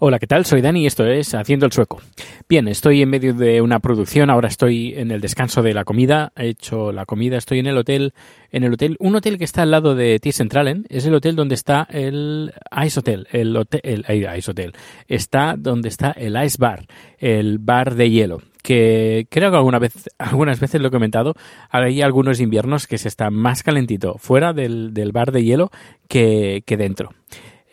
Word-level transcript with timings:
Hola, 0.00 0.18
¿qué 0.18 0.26
tal? 0.26 0.44
Soy 0.44 0.60
Dani 0.60 0.82
y 0.82 0.86
esto 0.86 1.06
es 1.06 1.34
Haciendo 1.34 1.66
el 1.66 1.72
Sueco. 1.72 2.00
Bien, 2.48 2.66
estoy 2.66 3.02
en 3.02 3.10
medio 3.10 3.32
de 3.32 3.60
una 3.60 3.78
producción, 3.78 4.28
ahora 4.28 4.48
estoy 4.48 4.92
en 4.96 5.12
el 5.12 5.20
descanso 5.20 5.62
de 5.62 5.72
la 5.72 5.84
comida, 5.84 6.32
he 6.34 6.48
hecho 6.48 6.90
la 6.90 7.06
comida, 7.06 7.36
estoy 7.36 7.60
en 7.60 7.68
el 7.68 7.78
hotel, 7.78 8.12
en 8.50 8.64
el 8.64 8.72
hotel, 8.72 8.96
un 8.98 9.14
hotel 9.14 9.38
que 9.38 9.44
está 9.44 9.62
al 9.62 9.70
lado 9.70 9.94
de 9.94 10.18
T 10.18 10.32
Centralen, 10.32 10.84
es 10.88 11.06
el 11.06 11.14
hotel 11.14 11.36
donde 11.36 11.54
está 11.54 11.86
el 11.88 12.52
Ice 12.84 12.98
Hotel, 12.98 13.28
el 13.30 13.56
hotel, 13.56 13.80
el, 13.84 14.36
Ice 14.36 14.50
Hotel, 14.50 14.72
está 15.06 15.54
donde 15.56 15.90
está 15.90 16.10
el 16.10 16.42
Ice 16.44 16.56
Bar, 16.58 16.86
el 17.18 17.60
bar 17.60 17.94
de 17.94 18.10
hielo, 18.10 18.42
que 18.64 19.28
creo 19.30 19.52
que 19.52 19.56
alguna 19.56 19.78
vez, 19.78 20.10
algunas 20.18 20.58
veces 20.58 20.80
lo 20.80 20.88
he 20.88 20.90
comentado, 20.90 21.34
hay 21.70 22.02
algunos 22.02 22.40
inviernos 22.40 22.88
que 22.88 22.98
se 22.98 23.06
está 23.06 23.30
más 23.30 23.62
calentito 23.62 24.16
fuera 24.18 24.52
del, 24.52 24.92
bar 25.12 25.30
de 25.30 25.44
hielo 25.44 25.70
que 26.08 26.64
dentro. 26.66 27.10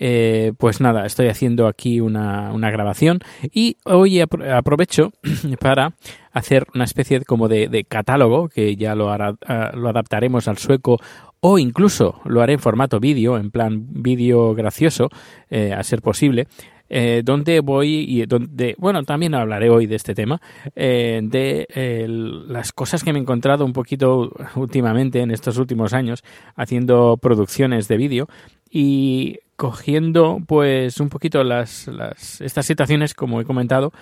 Eh, 0.03 0.53
pues 0.57 0.81
nada, 0.81 1.05
estoy 1.05 1.27
haciendo 1.27 1.67
aquí 1.67 1.99
una, 1.99 2.51
una 2.53 2.71
grabación 2.71 3.19
y 3.53 3.77
hoy 3.85 4.15
apro- 4.15 4.51
aprovecho 4.51 5.11
para 5.59 5.93
hacer 6.31 6.65
una 6.73 6.85
especie 6.85 7.21
como 7.23 7.47
de, 7.47 7.67
de 7.67 7.83
catálogo 7.83 8.49
que 8.49 8.75
ya 8.75 8.95
lo, 8.95 9.11
hará- 9.11 9.37
ah, 9.45 9.69
lo 9.75 9.89
adaptaremos 9.89 10.47
al 10.47 10.57
sueco 10.57 10.97
o 11.39 11.59
incluso 11.59 12.19
lo 12.25 12.41
haré 12.41 12.53
en 12.53 12.59
formato 12.59 12.99
vídeo, 12.99 13.37
en 13.37 13.51
plan 13.51 13.85
vídeo 13.91 14.55
gracioso, 14.55 15.09
eh, 15.51 15.71
a 15.71 15.83
ser 15.83 16.01
posible. 16.01 16.47
eh, 16.89 17.21
donde 17.23 17.59
voy 17.61 18.03
y 18.07 18.25
donde, 18.25 18.75
bueno, 18.79 19.03
también 19.03 19.33
hablaré 19.35 19.69
hoy 19.69 19.85
de 19.85 19.95
este 19.95 20.13
tema, 20.15 20.41
eh, 20.75 21.21
de 21.23 22.05
las 22.47 22.71
cosas 22.73 23.03
que 23.03 23.13
me 23.13 23.19
he 23.19 23.21
encontrado 23.21 23.63
un 23.65 23.71
poquito 23.73 24.31
últimamente, 24.55 25.21
en 25.21 25.31
estos 25.31 25.57
últimos 25.57 25.93
años, 25.93 26.23
haciendo 26.55 27.17
producciones 27.21 27.87
de 27.87 27.97
vídeo 27.97 28.27
y 28.69 29.37
cogiendo 29.61 30.39
pues 30.47 30.99
un 30.99 31.09
poquito 31.09 31.43
las, 31.43 31.87
las 31.87 32.41
estas 32.41 32.65
situaciones 32.65 33.13
como 33.13 33.39
he 33.39 33.45
comentado 33.45 33.93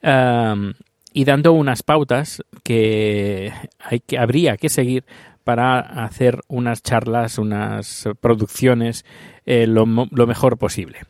y 0.00 1.24
dando 1.24 1.52
unas 1.54 1.82
pautas 1.82 2.40
que 2.62 3.52
hay 3.80 3.98
que 3.98 4.16
habría 4.16 4.56
que 4.56 4.68
seguir 4.68 5.04
para 5.42 5.80
hacer 6.04 6.38
unas 6.46 6.84
charlas, 6.84 7.38
unas 7.38 8.08
producciones 8.20 9.04
eh, 9.44 9.66
lo 9.66 9.86
mejor 9.86 10.56
posible. 10.56 11.00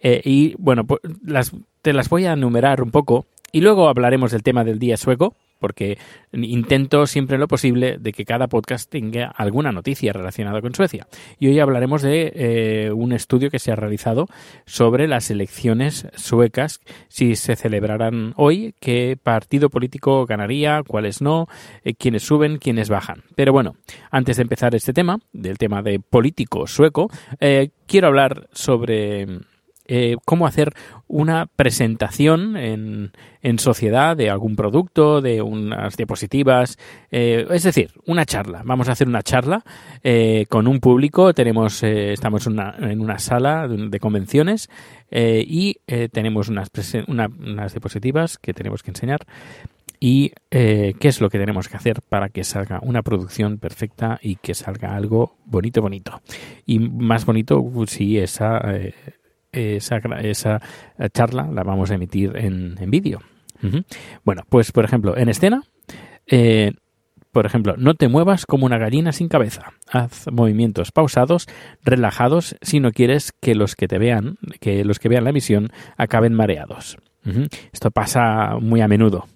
Eh, 0.00 0.20
y 0.24 0.56
bueno, 0.58 0.84
pues, 0.84 1.00
las, 1.24 1.52
te 1.80 1.92
las 1.92 2.08
voy 2.08 2.24
a 2.26 2.32
enumerar 2.32 2.82
un 2.82 2.90
poco 2.90 3.26
y 3.52 3.60
luego 3.60 3.88
hablaremos 3.88 4.32
del 4.32 4.42
tema 4.42 4.64
del 4.64 4.80
día 4.80 4.96
sueco, 4.96 5.36
porque 5.64 5.96
intento 6.30 7.06
siempre 7.06 7.38
lo 7.38 7.48
posible 7.48 7.96
de 7.98 8.12
que 8.12 8.26
cada 8.26 8.48
podcast 8.48 8.90
tenga 8.90 9.28
alguna 9.28 9.72
noticia 9.72 10.12
relacionada 10.12 10.60
con 10.60 10.74
Suecia. 10.74 11.06
Y 11.38 11.48
hoy 11.48 11.58
hablaremos 11.58 12.02
de 12.02 12.32
eh, 12.34 12.92
un 12.92 13.12
estudio 13.12 13.48
que 13.48 13.58
se 13.58 13.72
ha 13.72 13.74
realizado 13.74 14.26
sobre 14.66 15.08
las 15.08 15.30
elecciones 15.30 16.06
suecas, 16.16 16.82
si 17.08 17.34
se 17.34 17.56
celebrarán 17.56 18.34
hoy, 18.36 18.74
qué 18.78 19.16
partido 19.16 19.70
político 19.70 20.26
ganaría, 20.26 20.82
cuáles 20.86 21.22
no, 21.22 21.46
eh, 21.82 21.94
quiénes 21.94 22.24
suben, 22.24 22.58
quiénes 22.58 22.90
bajan. 22.90 23.22
Pero 23.34 23.54
bueno, 23.54 23.76
antes 24.10 24.36
de 24.36 24.42
empezar 24.42 24.74
este 24.74 24.92
tema, 24.92 25.18
del 25.32 25.56
tema 25.56 25.80
de 25.80 25.98
político 25.98 26.66
sueco, 26.66 27.08
eh, 27.40 27.70
quiero 27.86 28.08
hablar 28.08 28.50
sobre 28.52 29.40
eh, 29.86 30.16
cómo 30.24 30.46
hacer 30.46 30.72
una 31.06 31.46
presentación 31.46 32.56
en, 32.56 33.12
en 33.44 33.58
sociedad 33.58 34.16
de 34.16 34.30
algún 34.30 34.56
producto, 34.56 35.20
de 35.20 35.42
unas 35.42 35.98
diapositivas, 35.98 36.78
eh, 37.10 37.46
es 37.50 37.62
decir, 37.62 37.90
una 38.06 38.24
charla. 38.24 38.62
Vamos 38.64 38.88
a 38.88 38.92
hacer 38.92 39.06
una 39.06 39.22
charla 39.22 39.62
eh, 40.02 40.46
con 40.48 40.66
un 40.66 40.80
público. 40.80 41.34
Tenemos, 41.34 41.82
eh, 41.82 42.14
estamos 42.14 42.46
en 42.46 43.00
una, 43.00 43.18
sala 43.18 43.68
de, 43.68 44.00
convenciones 44.00 44.70
y 45.10 45.76
tenemos 46.10 46.48
unas, 46.48 46.70
unas 47.06 47.72
diapositivas 47.72 48.38
que 48.38 48.54
tenemos 48.54 48.82
que 48.82 48.90
enseñar. 48.90 49.20
Y 50.00 50.32
qué 50.50 50.96
es 51.00 51.20
lo 51.20 51.30
que 51.30 51.38
tenemos 51.38 51.68
que 51.68 51.76
hacer 51.76 52.00
para 52.02 52.30
que 52.30 52.44
salga 52.44 52.80
una 52.82 53.02
producción 53.02 53.58
perfecta 53.58 54.18
y 54.22 54.36
que 54.36 54.54
salga 54.54 54.96
algo 54.96 55.36
bonito, 55.44 55.80
bonito. 55.80 56.20
Y 56.66 56.78
más 56.78 57.24
bonito 57.24 57.62
si 57.86 58.18
esa 58.18 58.60
esa, 59.54 59.96
esa 60.22 60.60
eh, 60.98 61.08
charla 61.12 61.48
la 61.52 61.62
vamos 61.62 61.90
a 61.90 61.94
emitir 61.94 62.36
en, 62.36 62.76
en 62.78 62.90
vídeo. 62.90 63.20
Bueno, 64.24 64.42
pues 64.50 64.72
por 64.72 64.84
ejemplo, 64.84 65.16
en 65.16 65.30
escena, 65.30 65.62
eh, 66.26 66.72
por 67.32 67.46
ejemplo, 67.46 67.76
no 67.78 67.94
te 67.94 68.08
muevas 68.08 68.44
como 68.44 68.66
una 68.66 68.76
gallina 68.76 69.12
sin 69.12 69.28
cabeza. 69.28 69.72
Haz 69.90 70.26
movimientos 70.30 70.92
pausados, 70.92 71.46
relajados, 71.82 72.56
si 72.60 72.78
no 72.78 72.92
quieres 72.92 73.32
que 73.40 73.54
los 73.54 73.74
que 73.74 73.88
te 73.88 73.98
vean, 73.98 74.36
que 74.60 74.84
los 74.84 74.98
que 74.98 75.08
vean 75.08 75.24
la 75.24 75.30
emisión 75.30 75.70
acaben 75.96 76.34
mareados. 76.34 76.98
Esto 77.72 77.90
pasa 77.90 78.58
muy 78.60 78.82
a 78.82 78.88
menudo 78.88 79.26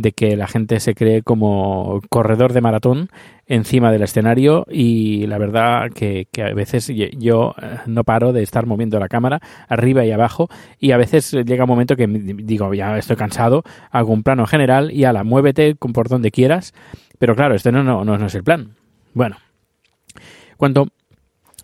de 0.00 0.12
que 0.12 0.34
la 0.34 0.46
gente 0.46 0.80
se 0.80 0.94
cree 0.94 1.22
como 1.22 2.00
corredor 2.08 2.54
de 2.54 2.62
maratón 2.62 3.10
encima 3.46 3.92
del 3.92 4.02
escenario 4.02 4.64
y 4.70 5.26
la 5.26 5.36
verdad 5.36 5.90
que, 5.94 6.26
que 6.32 6.42
a 6.42 6.54
veces 6.54 6.90
yo 7.18 7.54
eh, 7.60 7.76
no 7.86 8.02
paro 8.04 8.32
de 8.32 8.42
estar 8.42 8.64
moviendo 8.64 8.98
la 8.98 9.08
cámara 9.08 9.40
arriba 9.68 10.02
y 10.06 10.10
abajo 10.10 10.48
y 10.78 10.92
a 10.92 10.96
veces 10.96 11.32
llega 11.32 11.64
un 11.64 11.70
momento 11.70 11.96
que 11.96 12.06
digo 12.06 12.72
ya 12.72 12.96
estoy 12.96 13.16
cansado, 13.16 13.62
hago 13.90 14.14
un 14.14 14.22
plano 14.22 14.46
general 14.46 14.90
y 14.90 15.04
ala, 15.04 15.22
muévete 15.22 15.74
por 15.74 16.08
donde 16.08 16.30
quieras, 16.30 16.72
pero 17.18 17.36
claro, 17.36 17.54
esto 17.54 17.70
no, 17.70 17.84
no, 17.84 18.02
no, 18.02 18.16
no 18.16 18.26
es 18.26 18.34
el 18.34 18.42
plan. 18.42 18.76
Bueno, 19.12 19.36
cuanto 20.56 20.86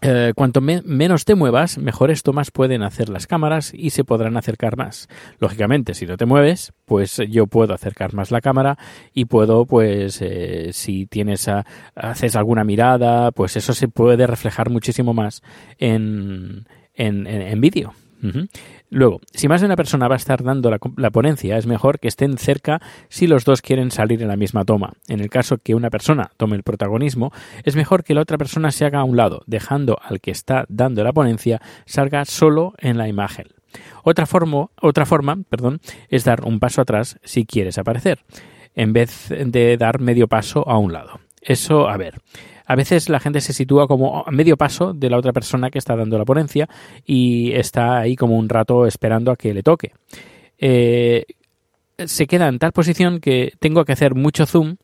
eh, 0.02 0.32
cuanto 0.36 0.60
me- 0.60 0.82
menos 0.82 1.24
te 1.24 1.34
muevas, 1.34 1.78
mejores 1.78 2.22
tomas 2.22 2.50
pueden 2.50 2.82
hacer 2.82 3.08
las 3.08 3.26
cámaras 3.26 3.72
y 3.74 3.90
se 3.90 4.04
podrán 4.04 4.36
acercar 4.36 4.76
más. 4.76 5.08
Lógicamente, 5.38 5.94
si 5.94 6.06
no 6.06 6.16
te 6.16 6.26
mueves, 6.26 6.72
pues 6.84 7.20
yo 7.30 7.46
puedo 7.46 7.74
acercar 7.74 8.12
más 8.14 8.30
la 8.30 8.40
cámara 8.40 8.78
y 9.14 9.24
puedo, 9.24 9.64
pues, 9.66 10.20
eh, 10.20 10.70
si 10.72 11.06
tienes 11.06 11.48
a- 11.48 11.64
haces 11.94 12.36
alguna 12.36 12.64
mirada, 12.64 13.32
pues 13.32 13.56
eso 13.56 13.72
se 13.72 13.88
puede 13.88 14.26
reflejar 14.26 14.70
muchísimo 14.70 15.14
más 15.14 15.42
en, 15.78 16.66
en, 16.94 17.26
en- 17.26 17.42
en 17.42 17.60
vídeo. 17.60 17.92
Luego, 18.90 19.20
si 19.32 19.48
más 19.48 19.60
de 19.60 19.66
una 19.66 19.76
persona 19.76 20.08
va 20.08 20.14
a 20.14 20.18
estar 20.18 20.42
dando 20.42 20.70
la, 20.70 20.78
la 20.96 21.10
ponencia, 21.10 21.56
es 21.58 21.66
mejor 21.66 21.98
que 21.98 22.08
estén 22.08 22.38
cerca 22.38 22.80
si 23.08 23.26
los 23.26 23.44
dos 23.44 23.62
quieren 23.62 23.90
salir 23.90 24.22
en 24.22 24.28
la 24.28 24.36
misma 24.36 24.64
toma. 24.64 24.94
En 25.08 25.20
el 25.20 25.28
caso 25.28 25.58
que 25.58 25.74
una 25.74 25.90
persona 25.90 26.30
tome 26.36 26.56
el 26.56 26.62
protagonismo, 26.62 27.32
es 27.64 27.76
mejor 27.76 28.04
que 28.04 28.14
la 28.14 28.22
otra 28.22 28.38
persona 28.38 28.70
se 28.70 28.84
haga 28.84 29.00
a 29.00 29.04
un 29.04 29.16
lado, 29.16 29.42
dejando 29.46 29.98
al 30.02 30.20
que 30.20 30.30
está 30.30 30.64
dando 30.68 31.04
la 31.04 31.12
ponencia 31.12 31.60
salga 31.84 32.24
solo 32.24 32.74
en 32.78 32.98
la 32.98 33.08
imagen. 33.08 33.46
Otra 34.02 34.26
forma, 34.26 34.68
otra 34.80 35.06
forma 35.06 35.36
perdón, 35.48 35.80
es 36.08 36.24
dar 36.24 36.44
un 36.44 36.60
paso 36.60 36.80
atrás 36.80 37.18
si 37.22 37.44
quieres 37.44 37.78
aparecer, 37.78 38.20
en 38.74 38.92
vez 38.92 39.28
de 39.28 39.76
dar 39.76 40.00
medio 40.00 40.28
paso 40.28 40.68
a 40.68 40.78
un 40.78 40.92
lado. 40.92 41.20
Eso, 41.40 41.88
a 41.88 41.96
ver, 41.96 42.14
a 42.66 42.74
veces 42.74 43.08
la 43.08 43.20
gente 43.20 43.40
se 43.40 43.52
sitúa 43.52 43.86
como 43.86 44.24
a 44.26 44.30
medio 44.30 44.56
paso 44.56 44.92
de 44.92 45.08
la 45.08 45.18
otra 45.18 45.32
persona 45.32 45.70
que 45.70 45.78
está 45.78 45.96
dando 45.96 46.18
la 46.18 46.24
ponencia 46.24 46.68
y 47.04 47.52
está 47.52 47.98
ahí 47.98 48.16
como 48.16 48.36
un 48.36 48.48
rato 48.48 48.86
esperando 48.86 49.30
a 49.30 49.36
que 49.36 49.54
le 49.54 49.62
toque. 49.62 49.92
Eh, 50.58 51.24
se 51.98 52.26
queda 52.26 52.48
en 52.48 52.58
tal 52.58 52.72
posición 52.72 53.20
que 53.20 53.52
tengo 53.58 53.84
que 53.84 53.92
hacer 53.92 54.14
mucho 54.14 54.46
zoom 54.46 54.76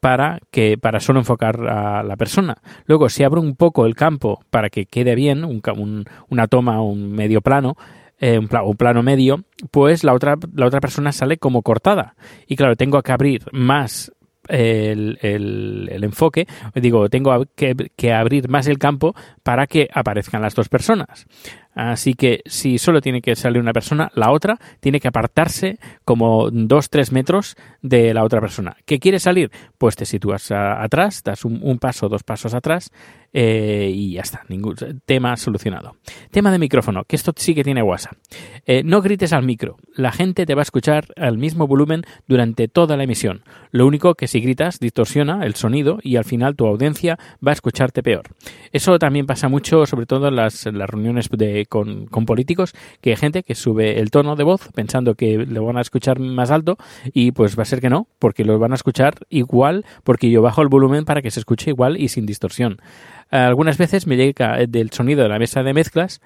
para 0.00 0.38
que 0.50 0.78
para 0.78 1.00
solo 1.00 1.18
enfocar 1.20 1.66
a 1.66 2.02
la 2.02 2.16
persona. 2.16 2.58
Luego, 2.84 3.08
si 3.08 3.24
abro 3.24 3.40
un 3.40 3.56
poco 3.56 3.86
el 3.86 3.94
campo 3.94 4.40
para 4.50 4.68
que 4.68 4.86
quede 4.86 5.14
bien, 5.14 5.44
una 5.44 6.46
toma, 6.46 6.82
un 6.82 7.12
medio 7.12 7.40
plano, 7.40 7.76
eh, 8.18 8.38
un 8.38 8.76
plano 8.76 9.02
medio, 9.02 9.44
pues 9.70 10.04
la 10.04 10.14
otra, 10.14 10.36
la 10.54 10.66
otra 10.66 10.80
persona 10.80 11.12
sale 11.12 11.38
como 11.38 11.62
cortada. 11.62 12.14
Y 12.46 12.56
claro, 12.56 12.76
tengo 12.76 13.02
que 13.02 13.12
abrir 13.12 13.42
más 13.52 14.12
el, 14.48 15.18
el- 15.22 15.88
el 15.92 16.04
enfoque, 16.04 16.46
digo, 16.74 17.08
tengo 17.08 17.44
que, 17.54 17.74
que 17.96 18.12
abrir 18.12 18.48
más 18.48 18.66
el 18.66 18.78
campo 18.78 19.14
para 19.42 19.66
que 19.66 19.88
aparezcan 19.92 20.42
las 20.42 20.54
dos 20.54 20.68
personas. 20.68 21.26
Así 21.76 22.14
que 22.14 22.40
si 22.46 22.78
solo 22.78 23.02
tiene 23.02 23.20
que 23.20 23.36
salir 23.36 23.60
una 23.60 23.74
persona, 23.74 24.10
la 24.14 24.32
otra 24.32 24.58
tiene 24.80 24.98
que 24.98 25.08
apartarse 25.08 25.78
como 26.06 26.50
2-3 26.50 27.12
metros 27.12 27.54
de 27.82 28.14
la 28.14 28.24
otra 28.24 28.40
persona. 28.40 28.76
¿Qué 28.86 28.98
quiere 28.98 29.20
salir? 29.20 29.50
Pues 29.76 29.94
te 29.94 30.06
sitúas 30.06 30.50
atrás, 30.50 31.22
das 31.22 31.44
un, 31.44 31.60
un 31.62 31.78
paso, 31.78 32.08
dos 32.08 32.22
pasos 32.22 32.54
atrás 32.54 32.90
eh, 33.38 33.92
y 33.92 34.12
ya 34.12 34.22
está. 34.22 34.44
Ningún 34.48 34.76
tema 35.04 35.36
solucionado. 35.36 35.96
Tema 36.30 36.50
de 36.50 36.58
micrófono, 36.58 37.04
que 37.04 37.16
esto 37.16 37.34
sí 37.36 37.54
que 37.54 37.64
tiene 37.64 37.82
WhatsApp. 37.82 38.16
Eh, 38.64 38.82
no 38.82 39.02
grites 39.02 39.34
al 39.34 39.44
micro. 39.44 39.76
La 39.94 40.10
gente 40.10 40.46
te 40.46 40.54
va 40.54 40.62
a 40.62 40.62
escuchar 40.62 41.08
al 41.16 41.36
mismo 41.36 41.66
volumen 41.66 42.02
durante 42.26 42.66
toda 42.66 42.96
la 42.96 43.04
emisión. 43.04 43.42
Lo 43.72 43.86
único 43.86 44.14
que 44.14 44.26
si 44.26 44.40
gritas 44.40 44.80
distorsiona 44.80 45.44
el 45.44 45.54
sonido 45.54 45.98
y 46.02 46.16
al 46.16 46.24
final 46.24 46.56
tu 46.56 46.66
audiencia 46.66 47.18
va 47.46 47.50
a 47.50 47.52
escucharte 47.52 48.02
peor. 48.02 48.22
Eso 48.72 48.98
también 48.98 49.26
pasa 49.26 49.48
mucho, 49.48 49.84
sobre 49.84 50.06
todo 50.06 50.28
en 50.28 50.36
las, 50.36 50.64
en 50.64 50.78
las 50.78 50.88
reuniones 50.88 51.28
de, 51.28 51.65
con, 51.66 52.06
con 52.06 52.26
políticos, 52.26 52.72
que 53.00 53.10
hay 53.10 53.16
gente 53.16 53.42
que 53.42 53.54
sube 53.54 54.00
el 54.00 54.10
tono 54.10 54.36
de 54.36 54.44
voz 54.44 54.68
pensando 54.74 55.14
que 55.14 55.38
lo 55.38 55.64
van 55.64 55.76
a 55.76 55.80
escuchar 55.80 56.18
más 56.18 56.50
alto 56.50 56.76
y 57.12 57.32
pues 57.32 57.58
va 57.58 57.62
a 57.62 57.66
ser 57.66 57.80
que 57.80 57.90
no, 57.90 58.08
porque 58.18 58.44
lo 58.44 58.58
van 58.58 58.72
a 58.72 58.76
escuchar 58.76 59.14
igual 59.28 59.84
porque 60.04 60.30
yo 60.30 60.42
bajo 60.42 60.62
el 60.62 60.68
volumen 60.68 61.04
para 61.04 61.22
que 61.22 61.30
se 61.30 61.40
escuche 61.40 61.70
igual 61.70 61.96
y 61.96 62.08
sin 62.08 62.26
distorsión. 62.26 62.78
Algunas 63.30 63.76
veces 63.76 64.06
me 64.06 64.16
llega 64.16 64.58
del 64.68 64.90
sonido 64.90 65.22
de 65.22 65.28
la 65.28 65.38
mesa 65.38 65.62
de 65.62 65.74
mezclas 65.74 66.20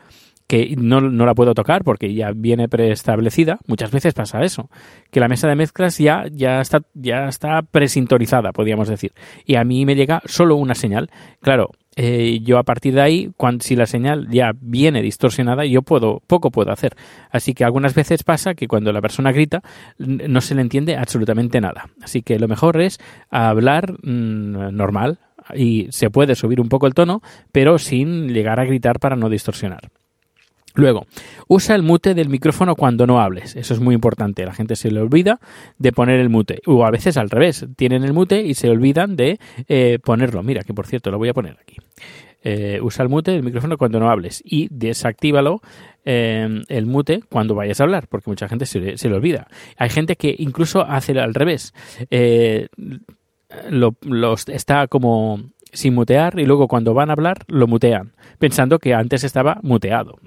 que 0.51 0.75
no, 0.77 1.01
no 1.01 1.27
la 1.27 1.35
puedo 1.37 1.55
tocar 1.55 1.85
porque 1.85 2.13
ya 2.13 2.33
viene 2.35 2.69
preestablecida. 2.69 3.61
Muchas 3.69 3.93
veces 3.93 4.15
pasa 4.15 4.43
eso, 4.43 4.69
que 5.13 5.21
la 5.21 5.29
mesa 5.29 5.47
de 5.47 5.55
mezclas 5.55 5.97
ya, 5.99 6.25
ya, 6.29 6.61
está, 6.61 6.83
ya 6.93 7.29
está 7.29 7.63
presintonizada, 7.63 8.51
podríamos 8.51 8.89
decir. 8.89 9.13
Y 9.45 9.55
a 9.55 9.63
mí 9.63 9.87
me 9.87 9.95
llega 9.95 10.23
solo 10.25 10.57
una 10.57 10.75
señal. 10.75 11.09
Claro, 11.41 11.71
eh, 11.95 12.41
yo 12.43 12.59
a 12.59 12.65
partir 12.65 12.95
de 12.95 13.01
ahí, 13.01 13.31
cuando, 13.37 13.63
si 13.63 13.77
la 13.77 13.87
señal 13.87 14.27
ya 14.29 14.51
viene 14.61 15.03
distorsionada, 15.03 15.65
yo 15.67 15.83
puedo, 15.83 16.21
poco 16.27 16.51
puedo 16.51 16.73
hacer. 16.73 16.97
Así 17.31 17.55
que 17.55 17.63
algunas 17.63 17.95
veces 17.95 18.25
pasa 18.25 18.55
que 18.55 18.67
cuando 18.67 18.93
la 18.93 19.01
persona 19.01 19.31
grita, 19.31 19.63
no 19.99 20.41
se 20.41 20.57
le 20.57 20.63
entiende 20.63 20.97
absolutamente 20.97 21.61
nada. 21.61 21.91
Así 22.03 22.23
que 22.23 22.41
lo 22.41 22.49
mejor 22.49 22.81
es 22.81 22.99
hablar 23.31 23.93
mm, 24.03 24.75
normal 24.75 25.21
y 25.55 25.87
se 25.93 26.11
puede 26.11 26.35
subir 26.35 26.61
un 26.61 26.69
poco 26.69 26.89
el 26.89 26.95
tono, 26.95 27.23
pero 27.53 27.79
sin 27.79 28.33
llegar 28.35 28.59
a 28.59 28.65
gritar 28.65 28.99
para 28.99 29.15
no 29.15 29.29
distorsionar. 29.29 29.91
Luego, 30.75 31.07
usa 31.49 31.75
el 31.75 31.83
mute 31.83 32.15
del 32.15 32.29
micrófono 32.29 32.77
cuando 32.77 33.07
no 33.07 33.21
hables. 33.21 33.57
Eso 33.57 33.75
es 33.75 33.81
muy 33.81 33.95
importante. 33.95 34.45
La 34.45 34.55
gente 34.55 34.77
se 34.77 34.91
le 34.91 35.01
olvida 35.01 35.41
de 35.79 35.93
poner 35.93 36.21
el 36.21 36.29
mute. 36.29 36.61
O 36.67 36.85
a 36.85 36.91
veces 36.91 37.17
al 37.17 37.31
revés. 37.31 37.67
Tienen 37.77 38.05
el 38.05 38.13
mute 38.13 38.43
y 38.43 38.55
se 38.55 38.71
olvidan 38.71 39.17
de 39.17 39.39
eh, 39.69 39.99
ponerlo. 40.03 40.43
Mira, 40.43 40.63
que 40.63 40.75
por 40.75 40.87
cierto, 40.87 41.11
lo 41.11 41.19
voy 41.19 41.29
a 41.29 41.35
poner 41.35 41.57
aquí. 41.61 41.77
Eh, 42.43 42.81
usa 42.83 43.03
el 43.03 43.09
mute 43.09 43.33
del 43.33 43.43
micrófono 43.43 43.77
cuando 43.77 43.99
no 43.99 44.11
hables. 44.11 44.43
Y 44.45 44.69
desactívalo 44.71 45.61
eh, 46.05 46.63
el 46.69 46.87
mute 46.87 47.21
cuando 47.29 47.55
vayas 47.55 47.81
a 47.81 47.85
hablar. 47.85 48.07
Porque 48.09 48.31
mucha 48.31 48.49
gente 48.49 48.67
se 48.67 48.79
le, 48.79 48.99
se 48.99 49.09
le 49.09 49.17
olvida. 49.17 49.49
Hay 49.77 49.91
gente 49.91 50.15
que 50.15 50.35
incluso 50.39 50.83
hace 50.83 51.19
al 51.19 51.35
revés. 51.35 51.75
Eh, 52.11 52.69
lo, 53.69 53.97
los 54.03 54.49
está 54.49 54.87
como 54.87 55.43
sin 55.73 55.95
mutear 55.95 56.39
y 56.39 56.47
luego 56.47 56.69
cuando 56.69 56.95
van 56.95 57.11
a 57.11 57.15
hablar 57.15 57.45
lo 57.49 57.67
mutean, 57.67 58.13
pensando 58.39 58.79
que 58.79 58.95
antes 58.95 59.25
estaba 59.25 59.59
muteado. 59.63 60.19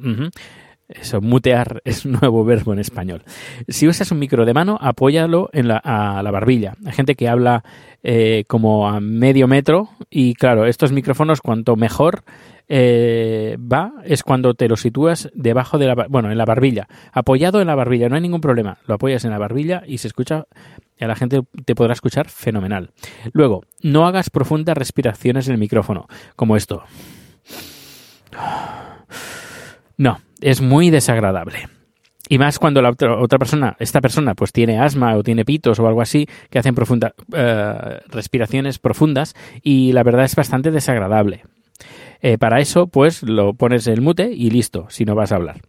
Eso, 0.88 1.22
mutear 1.22 1.82
es 1.86 2.06
un 2.06 2.14
nuevo 2.14 2.44
verbo 2.44 2.74
en 2.74 2.80
español. 2.80 3.24
Si 3.68 3.88
usas 3.88 4.12
un 4.12 4.20
micro 4.20 4.46
de 4.46 4.54
mano, 4.54 4.78
apóyalo 4.82 5.50
en 5.54 5.68
la, 5.68 5.78
a 5.78 6.22
la 6.24 6.32
barbilla. 6.32 6.76
Hay 6.86 6.94
gente 6.94 7.16
que 7.16 7.28
habla 7.28 7.64
eh, 8.04 8.44
como 8.48 8.88
a 8.88 9.00
medio 9.00 9.48
metro 9.48 9.90
y 10.10 10.34
claro, 10.36 10.66
estos 10.66 10.92
micrófonos 10.92 11.42
cuanto 11.42 11.76
mejor 11.76 12.24
eh, 12.68 13.58
va 13.60 13.94
es 14.06 14.24
cuando 14.24 14.54
te 14.54 14.68
lo 14.68 14.78
sitúas 14.78 15.30
debajo 15.34 15.78
de 15.78 15.88
la, 15.88 15.96
bueno, 16.10 16.32
en 16.32 16.38
la 16.38 16.46
barbilla, 16.46 16.88
apoyado 17.12 17.62
en 17.62 17.68
la 17.68 17.76
barbilla, 17.76 18.10
no 18.10 18.16
hay 18.16 18.22
ningún 18.22 18.42
problema. 18.42 18.78
Lo 18.88 18.96
apoyas 18.96 19.26
en 19.26 19.32
la 19.32 19.38
barbilla 19.38 19.84
y 19.86 19.98
se 19.98 20.08
escucha, 20.08 20.46
a 21.00 21.08
la 21.08 21.16
gente 21.16 21.42
te 21.66 21.76
podrá 21.76 21.94
escuchar 21.94 22.30
fenomenal. 22.30 22.92
Luego, 23.32 23.64
no 23.82 24.06
hagas 24.08 24.30
profundas 24.30 24.78
respiraciones 24.78 25.48
en 25.48 25.54
el 25.54 25.60
micrófono, 25.60 26.08
como 26.36 26.56
esto. 26.56 26.84
No, 29.98 30.20
es 30.42 30.62
muy 30.62 30.90
desagradable. 30.90 31.68
Y 32.30 32.38
más 32.38 32.58
cuando 32.58 32.82
la 32.82 32.90
otra, 32.90 33.38
persona, 33.38 33.76
esta 33.80 34.02
persona, 34.02 34.34
pues 34.34 34.54
tiene 34.54 34.80
asma 34.80 35.16
o 35.16 35.24
tiene 35.24 35.46
pitos 35.46 35.80
o 35.80 35.88
algo 35.88 36.02
así, 36.02 36.26
que 36.50 36.58
hacen 36.58 36.74
profunda, 36.74 37.14
eh, 37.34 38.00
respiraciones 38.08 38.80
profundas 38.80 39.36
y 39.62 39.92
la 39.92 40.04
verdad 40.04 40.26
es 40.26 40.36
bastante 40.36 40.72
desagradable. 40.72 41.44
Eh, 42.22 42.38
para 42.38 42.62
eso, 42.62 42.88
pues 42.88 43.24
lo 43.24 43.54
pones 43.54 43.88
el 43.88 44.02
mute 44.02 44.32
y 44.32 44.50
listo, 44.50 44.88
si 44.90 45.04
no 45.04 45.16
vas 45.16 45.34
a 45.34 45.36
hablar. 45.36 45.62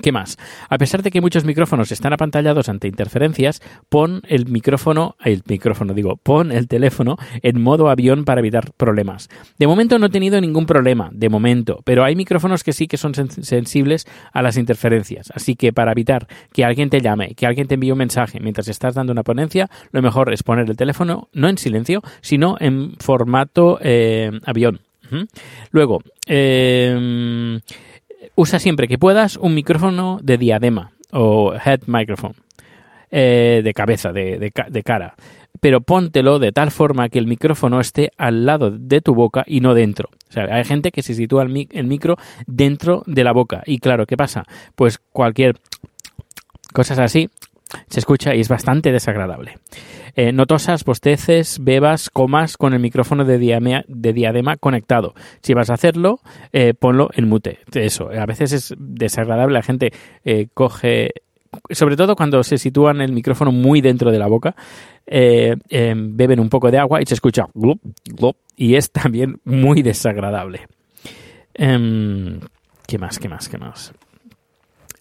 ¿Qué 0.00 0.12
más? 0.12 0.36
A 0.68 0.78
pesar 0.78 1.02
de 1.02 1.10
que 1.10 1.20
muchos 1.20 1.44
micrófonos 1.44 1.90
están 1.90 2.12
apantallados 2.12 2.68
ante 2.68 2.86
interferencias, 2.88 3.60
pon 3.88 4.22
el 4.28 4.46
micrófono, 4.46 5.16
el 5.24 5.42
micrófono 5.46 5.92
digo, 5.92 6.16
pon 6.16 6.52
el 6.52 6.68
teléfono 6.68 7.16
en 7.42 7.60
modo 7.60 7.90
avión 7.90 8.24
para 8.24 8.40
evitar 8.40 8.72
problemas. 8.76 9.28
De 9.58 9.66
momento 9.66 9.98
no 9.98 10.06
he 10.06 10.10
tenido 10.10 10.40
ningún 10.40 10.66
problema, 10.66 11.10
de 11.12 11.28
momento, 11.28 11.80
pero 11.84 12.04
hay 12.04 12.14
micrófonos 12.14 12.62
que 12.62 12.72
sí 12.72 12.86
que 12.86 12.96
son 12.96 13.12
sen- 13.14 13.42
sensibles 13.42 14.06
a 14.32 14.42
las 14.42 14.56
interferencias. 14.56 15.32
Así 15.34 15.56
que 15.56 15.72
para 15.72 15.92
evitar 15.92 16.28
que 16.52 16.64
alguien 16.64 16.90
te 16.90 17.00
llame, 17.00 17.34
que 17.34 17.46
alguien 17.46 17.66
te 17.66 17.74
envíe 17.74 17.90
un 17.90 17.98
mensaje 17.98 18.40
mientras 18.40 18.68
estás 18.68 18.94
dando 18.94 19.12
una 19.12 19.24
ponencia, 19.24 19.68
lo 19.90 20.00
mejor 20.02 20.32
es 20.32 20.42
poner 20.42 20.70
el 20.70 20.76
teléfono 20.76 21.28
no 21.32 21.48
en 21.48 21.58
silencio, 21.58 22.02
sino 22.20 22.56
en 22.60 22.94
formato 22.98 23.78
eh, 23.82 24.30
avión. 24.46 24.80
Luego, 25.70 26.02
eh, 26.26 27.58
usa 28.34 28.58
siempre 28.58 28.88
que 28.88 28.98
puedas 28.98 29.36
un 29.36 29.54
micrófono 29.54 30.18
de 30.22 30.38
diadema 30.38 30.92
o 31.10 31.54
head 31.54 31.80
microphone 31.86 32.34
eh, 33.10 33.62
de 33.64 33.72
cabeza, 33.74 34.12
de, 34.12 34.38
de 34.38 34.52
de 34.68 34.82
cara. 34.82 35.14
Pero 35.60 35.80
póntelo 35.80 36.38
de 36.38 36.52
tal 36.52 36.70
forma 36.70 37.08
que 37.08 37.18
el 37.18 37.26
micrófono 37.26 37.80
esté 37.80 38.12
al 38.16 38.46
lado 38.46 38.70
de 38.70 39.00
tu 39.00 39.14
boca 39.14 39.42
y 39.46 39.60
no 39.60 39.74
dentro. 39.74 40.08
O 40.28 40.32
sea, 40.32 40.44
hay 40.54 40.64
gente 40.64 40.92
que 40.92 41.02
se 41.02 41.14
sitúa 41.14 41.42
el, 41.42 41.48
mic- 41.48 41.70
el 41.72 41.86
micro 41.88 42.16
dentro 42.46 43.02
de 43.06 43.24
la 43.24 43.32
boca. 43.32 43.62
Y 43.66 43.78
claro, 43.78 44.06
¿qué 44.06 44.16
pasa? 44.16 44.44
Pues 44.76 44.98
cualquier 44.98 45.56
cosas 46.72 46.98
así 46.98 47.28
se 47.88 48.00
escucha 48.00 48.34
y 48.34 48.40
es 48.40 48.48
bastante 48.48 48.92
desagradable. 48.92 49.58
Eh, 50.16 50.32
no 50.32 50.44
bosteces, 50.84 51.58
bebas, 51.62 52.10
comas 52.10 52.56
con 52.56 52.74
el 52.74 52.80
micrófono 52.80 53.24
de, 53.24 53.38
diadema 53.38 54.56
conectado. 54.56 55.14
Si 55.42 55.54
vas 55.54 55.70
a 55.70 55.74
hacerlo, 55.74 56.20
eh, 56.52 56.74
ponlo 56.74 57.10
en 57.14 57.28
mute. 57.28 57.60
Eso, 57.72 58.10
a 58.10 58.26
veces 58.26 58.52
es 58.52 58.74
desagradable. 58.78 59.54
La 59.54 59.62
gente 59.62 59.92
eh, 60.24 60.48
coge, 60.52 61.12
sobre 61.70 61.96
todo 61.96 62.16
cuando 62.16 62.42
se 62.42 62.58
sitúan 62.58 63.00
el 63.00 63.12
micrófono 63.12 63.52
muy 63.52 63.80
dentro 63.80 64.10
de 64.10 64.18
la 64.18 64.26
boca, 64.26 64.56
eh, 65.10 65.56
eh, 65.70 65.94
beben 65.96 66.38
un 66.38 66.50
poco 66.50 66.70
de 66.70 66.78
agua 66.78 67.00
y 67.00 67.06
se 67.06 67.14
escucha 67.14 67.46
glup, 67.54 67.80
glup, 68.04 68.36
y 68.56 68.74
es 68.74 68.90
también 68.92 69.40
muy 69.44 69.82
desagradable. 69.82 70.66
Em, 71.54 72.40
¿Qué 72.86 72.98
más? 72.98 73.18
¿Qué 73.18 73.28
más? 73.28 73.48
¿Qué 73.48 73.58
más? 73.58 73.92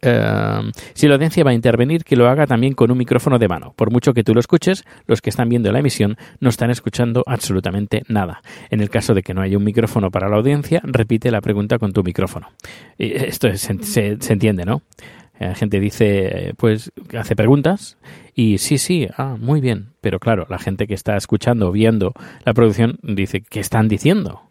Eh, 0.01 0.71
si 0.93 1.07
la 1.07 1.15
audiencia 1.15 1.43
va 1.43 1.51
a 1.51 1.53
intervenir, 1.53 2.03
que 2.03 2.15
lo 2.15 2.27
haga 2.27 2.45
también 2.47 2.73
con 2.73 2.91
un 2.91 2.97
micrófono 2.97 3.39
de 3.39 3.47
mano. 3.47 3.73
Por 3.75 3.91
mucho 3.91 4.13
que 4.13 4.23
tú 4.23 4.33
lo 4.33 4.39
escuches, 4.39 4.85
los 5.05 5.21
que 5.21 5.29
están 5.29 5.49
viendo 5.49 5.71
la 5.71 5.79
emisión 5.79 6.17
no 6.39 6.49
están 6.49 6.69
escuchando 6.69 7.23
absolutamente 7.25 8.03
nada. 8.07 8.41
En 8.69 8.81
el 8.81 8.89
caso 8.89 9.13
de 9.13 9.23
que 9.23 9.33
no 9.33 9.41
haya 9.41 9.57
un 9.57 9.63
micrófono 9.63 10.11
para 10.11 10.29
la 10.29 10.37
audiencia, 10.37 10.81
repite 10.83 11.31
la 11.31 11.41
pregunta 11.41 11.77
con 11.79 11.93
tu 11.93 12.03
micrófono. 12.03 12.49
Esto 12.97 13.47
es- 13.47 13.61
se, 13.61 13.81
se- 13.83 14.17
se 14.19 14.33
entiende, 14.33 14.65
¿no? 14.65 14.81
La 15.39 15.53
gente 15.53 15.79
dice, 15.79 16.47
eh, 16.49 16.53
pues, 16.57 16.91
hace 17.15 17.35
preguntas 17.35 17.97
y 18.33 18.57
sí, 18.57 18.79
sí, 18.79 19.07
ah, 19.17 19.35
muy 19.39 19.61
bien. 19.61 19.89
Pero 20.01 20.19
claro, 20.19 20.47
la 20.49 20.57
gente 20.57 20.87
que 20.87 20.95
está 20.95 21.15
escuchando 21.15 21.69
o 21.69 21.71
viendo 21.71 22.13
la 22.43 22.53
producción 22.55 22.97
dice, 23.03 23.41
¿qué 23.47 23.59
están 23.59 23.87
diciendo? 23.87 24.46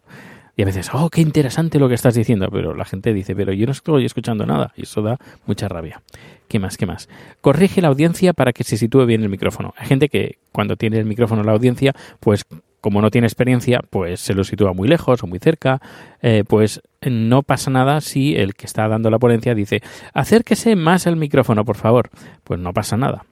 Y 0.57 0.63
a 0.63 0.65
veces, 0.65 0.89
oh, 0.91 1.09
qué 1.11 1.21
interesante 1.21 1.77
lo 1.77 1.87
que 1.87 1.93
estás 1.93 2.15
diciendo, 2.15 2.49
pero 2.51 2.73
la 2.73 2.83
gente 2.83 3.13
dice, 3.13 3.35
pero 3.35 3.53
yo 3.53 3.67
no 3.67 3.71
estoy 3.71 4.05
escuchando 4.05 4.43
nada, 4.47 4.73
y 4.75 4.81
eso 4.81 5.03
da 5.03 5.19
mucha 5.45 5.67
rabia. 5.67 6.01
¿Qué 6.47 6.57
más? 6.57 6.77
¿Qué 6.77 6.87
más? 6.87 7.09
Corrige 7.41 7.79
la 7.79 7.89
audiencia 7.89 8.33
para 8.33 8.53
que 8.53 8.63
se 8.63 8.75
sitúe 8.75 9.05
bien 9.05 9.21
el 9.21 9.29
micrófono. 9.29 9.75
Hay 9.77 9.85
gente 9.85 10.09
que 10.09 10.39
cuando 10.51 10.75
tiene 10.75 10.97
el 10.97 11.05
micrófono 11.05 11.43
la 11.43 11.51
audiencia, 11.51 11.93
pues 12.19 12.43
como 12.81 13.01
no 13.01 13.11
tiene 13.11 13.27
experiencia, 13.27 13.81
pues 13.87 14.19
se 14.19 14.33
lo 14.33 14.43
sitúa 14.43 14.73
muy 14.73 14.87
lejos 14.87 15.21
o 15.21 15.27
muy 15.27 15.37
cerca, 15.37 15.79
eh, 16.23 16.43
pues 16.47 16.81
no 17.01 17.43
pasa 17.43 17.69
nada 17.69 18.01
si 18.01 18.35
el 18.35 18.55
que 18.55 18.65
está 18.65 18.87
dando 18.87 19.11
la 19.11 19.19
ponencia 19.19 19.53
dice, 19.53 19.83
acérquese 20.15 20.75
más 20.75 21.05
al 21.05 21.17
micrófono, 21.17 21.65
por 21.65 21.75
favor. 21.75 22.09
Pues 22.43 22.59
no 22.59 22.73
pasa 22.73 22.97
nada. 22.97 23.25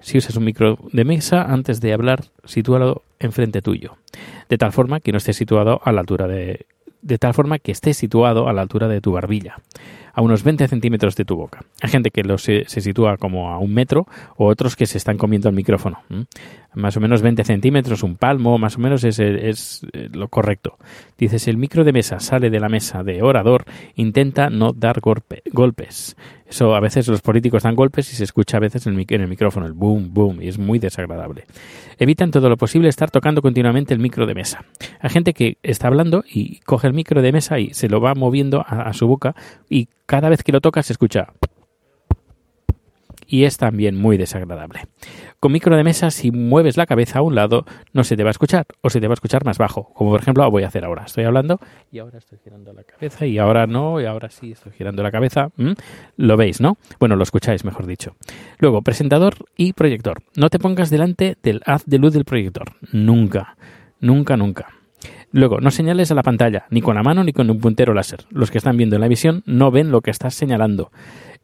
Si 0.00 0.18
usas 0.18 0.34
un 0.36 0.44
micro 0.44 0.78
de 0.92 1.04
mesa, 1.04 1.42
antes 1.42 1.80
de 1.80 1.92
hablar, 1.92 2.24
sitúalo 2.44 3.02
enfrente 3.20 3.62
tuyo, 3.62 3.96
de 4.48 4.58
tal 4.58 4.72
forma 4.72 5.00
que 5.00 5.12
no 5.12 5.18
esté 5.18 5.32
situado 5.32 5.80
a 5.84 5.92
la 5.92 6.00
altura 6.00 6.26
de, 6.26 6.66
de 7.02 7.18
tal 7.18 7.34
forma 7.34 7.58
que 7.58 7.72
esté 7.72 7.94
situado 7.94 8.48
a 8.48 8.52
la 8.52 8.62
altura 8.62 8.88
de 8.88 9.00
tu 9.00 9.12
barbilla. 9.12 9.58
A 10.18 10.20
unos 10.20 10.42
20 10.42 10.66
centímetros 10.66 11.14
de 11.14 11.24
tu 11.24 11.36
boca. 11.36 11.60
Hay 11.80 11.90
gente 11.90 12.10
que 12.10 12.24
lo 12.24 12.38
se, 12.38 12.64
sitúa 12.66 13.18
como 13.18 13.50
a 13.52 13.58
un 13.58 13.72
metro 13.72 14.08
o 14.36 14.48
otros 14.48 14.74
que 14.74 14.84
se 14.84 14.98
están 14.98 15.16
comiendo 15.16 15.48
el 15.48 15.54
micrófono. 15.54 16.02
Más 16.74 16.96
o 16.96 17.00
menos 17.00 17.22
20 17.22 17.44
centímetros, 17.44 18.02
un 18.02 18.16
palmo, 18.16 18.58
más 18.58 18.78
o 18.78 18.80
menos 18.80 19.04
es, 19.04 19.20
es 19.20 19.86
eh, 19.92 20.08
lo 20.12 20.26
correcto. 20.26 20.76
Dices, 21.16 21.46
el 21.46 21.56
micro 21.56 21.84
de 21.84 21.92
mesa 21.92 22.18
sale 22.18 22.50
de 22.50 22.58
la 22.58 22.68
mesa 22.68 23.04
de 23.04 23.22
orador, 23.22 23.64
intenta 23.94 24.50
no 24.50 24.72
dar 24.72 25.00
golpe- 25.00 25.42
golpes. 25.52 26.16
Eso 26.48 26.74
a 26.74 26.80
veces 26.80 27.06
los 27.06 27.20
políticos 27.20 27.62
dan 27.62 27.76
golpes 27.76 28.12
y 28.12 28.16
se 28.16 28.24
escucha 28.24 28.56
a 28.56 28.60
veces 28.60 28.86
en 28.86 28.98
el, 28.98 29.28
micrófono, 29.28 29.66
el 29.66 29.72
boom, 29.72 30.14
boom, 30.14 30.42
y 30.42 30.48
es 30.48 30.58
muy 30.58 30.78
desagradable. 30.78 31.44
Evita 31.98 32.24
en 32.24 32.30
todo 32.30 32.48
lo 32.48 32.56
posible 32.56 32.88
estar 32.88 33.10
tocando 33.10 33.42
continuamente 33.42 33.92
el 33.92 34.00
micro 34.00 34.26
de 34.26 34.34
mesa. 34.34 34.64
Hay 35.00 35.10
gente 35.10 35.32
que 35.34 35.58
está 35.62 35.88
hablando 35.88 36.24
y 36.28 36.60
coge 36.60 36.88
el 36.88 36.94
micro 36.94 37.22
de 37.22 37.32
mesa 37.32 37.60
y 37.60 37.74
se 37.74 37.88
lo 37.88 38.00
va 38.00 38.14
moviendo 38.14 38.64
a 38.66 38.92
su 38.94 39.06
boca 39.06 39.36
y 39.68 39.88
cada 40.08 40.30
vez 40.30 40.42
que 40.42 40.52
lo 40.52 40.62
toca 40.62 40.82
se 40.82 40.94
escucha 40.94 41.34
y 43.26 43.44
es 43.44 43.58
también 43.58 43.94
muy 43.94 44.16
desagradable. 44.16 44.86
Con 45.38 45.52
micro 45.52 45.76
de 45.76 45.84
mesa, 45.84 46.10
si 46.10 46.30
mueves 46.30 46.78
la 46.78 46.86
cabeza 46.86 47.18
a 47.18 47.22
un 47.22 47.34
lado, 47.34 47.66
no 47.92 48.02
se 48.04 48.16
te 48.16 48.24
va 48.24 48.30
a 48.30 48.32
escuchar 48.32 48.64
o 48.80 48.88
se 48.88 49.00
te 49.00 49.06
va 49.06 49.12
a 49.12 49.20
escuchar 49.20 49.44
más 49.44 49.58
bajo, 49.58 49.92
como 49.92 50.10
por 50.10 50.22
ejemplo 50.22 50.50
voy 50.50 50.62
a 50.62 50.68
hacer 50.68 50.82
ahora. 50.86 51.04
Estoy 51.04 51.24
hablando 51.24 51.60
y 51.92 51.98
ahora 51.98 52.16
estoy 52.16 52.38
girando 52.42 52.72
la 52.72 52.84
cabeza 52.84 53.26
y 53.26 53.36
ahora 53.36 53.66
no 53.66 54.00
y 54.00 54.06
ahora 54.06 54.30
sí 54.30 54.52
estoy 54.52 54.72
girando 54.72 55.02
la 55.02 55.10
cabeza. 55.10 55.50
Lo 56.16 56.36
veis, 56.38 56.62
¿no? 56.62 56.78
Bueno, 56.98 57.14
lo 57.14 57.22
escucháis, 57.22 57.66
mejor 57.66 57.84
dicho. 57.84 58.16
Luego, 58.60 58.80
presentador 58.80 59.34
y 59.58 59.74
proyector. 59.74 60.22
No 60.36 60.48
te 60.48 60.58
pongas 60.58 60.88
delante 60.88 61.36
del 61.42 61.60
haz 61.66 61.84
de 61.84 61.98
luz 61.98 62.14
del 62.14 62.24
proyector. 62.24 62.72
Nunca, 62.92 63.58
nunca, 64.00 64.38
nunca. 64.38 64.77
Luego, 65.30 65.60
no 65.60 65.70
señales 65.70 66.10
a 66.10 66.14
la 66.14 66.22
pantalla, 66.22 66.66
ni 66.70 66.80
con 66.80 66.94
la 66.94 67.02
mano 67.02 67.22
ni 67.22 67.32
con 67.32 67.50
un 67.50 67.60
puntero 67.60 67.92
láser. 67.92 68.24
Los 68.30 68.50
que 68.50 68.58
están 68.58 68.76
viendo 68.76 68.96
en 68.96 69.02
la 69.02 69.08
visión 69.08 69.42
no 69.44 69.70
ven 69.70 69.90
lo 69.90 70.00
que 70.00 70.10
estás 70.10 70.34
señalando. 70.34 70.90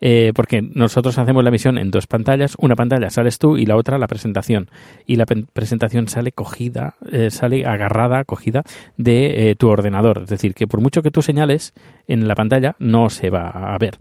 Eh, 0.07 0.33
porque 0.35 0.61
nosotros 0.61 1.17
hacemos 1.17 1.43
la 1.43 1.49
visión 1.49 1.79
en 1.79 1.91
dos 1.91 2.07
pantallas. 2.07 2.57
Una 2.59 2.77
pantalla 2.77 3.09
sales 3.09 3.39
tú 3.39 3.57
y 3.57 3.65
la 3.65 3.75
otra 3.77 3.97
la 3.97 4.07
presentación. 4.07 4.69
Y 5.07 5.17
la 5.17 5.25
presentación 5.25 6.09
sale 6.09 6.31
cogida, 6.31 6.97
eh, 7.11 7.31
sale 7.31 7.65
agarrada, 7.65 8.23
cogida 8.25 8.65
de 8.99 9.49
eh, 9.51 9.55
tu 9.57 9.69
ordenador. 9.69 10.21
Es 10.25 10.29
decir, 10.29 10.53
que 10.53 10.67
por 10.67 10.83
mucho 10.83 11.01
que 11.01 11.11
tú 11.11 11.23
señales 11.23 11.73
en 12.07 12.29
la 12.29 12.35
pantalla, 12.35 12.77
no 12.79 13.09
se 13.09 13.31
va 13.31 13.49
a 13.49 13.79
ver. 13.79 13.97